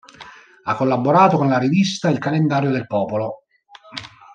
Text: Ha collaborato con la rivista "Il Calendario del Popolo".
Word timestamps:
Ha 0.63 0.73
collaborato 0.77 1.37
con 1.37 1.47
la 1.47 1.59
rivista 1.59 2.09
"Il 2.09 2.17
Calendario 2.17 2.71
del 2.71 2.87
Popolo". 2.87 3.43